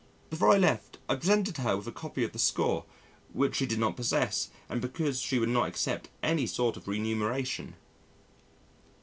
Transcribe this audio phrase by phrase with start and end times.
[0.31, 2.85] Before I left, I presented her with a copy of the score,
[3.33, 7.75] which she did not possess and because she would not accept any sort of remuneration.